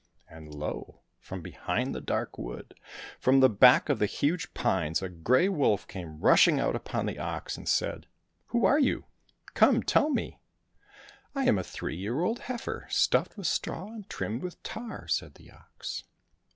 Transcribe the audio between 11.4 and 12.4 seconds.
am a three year old